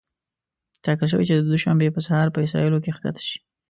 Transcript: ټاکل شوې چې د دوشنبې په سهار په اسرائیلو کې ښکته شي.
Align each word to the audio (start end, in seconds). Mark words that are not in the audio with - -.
ټاکل 0.83 1.07
شوې 1.11 1.25
چې 1.29 1.33
د 1.35 1.41
دوشنبې 1.51 1.87
په 1.95 2.01
سهار 2.07 2.27
په 2.31 2.39
اسرائیلو 2.45 2.81
کې 2.83 2.95
ښکته 2.95 3.21
شي. 3.27 3.37